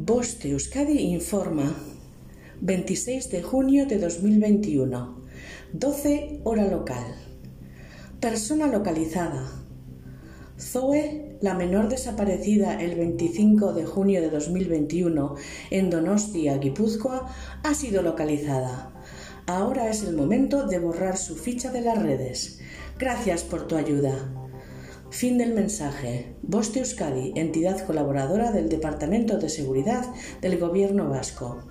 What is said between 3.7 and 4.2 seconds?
de